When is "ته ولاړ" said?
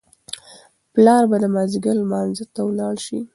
2.53-2.95